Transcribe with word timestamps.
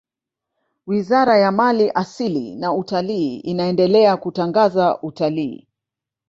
wizara 0.87 1.37
ya 1.37 1.51
mali 1.51 1.91
asili 1.95 2.55
na 2.55 2.73
utalii 2.73 3.37
inaendelea 3.39 4.17
kutangaza 4.17 5.01
utalii 5.01 5.67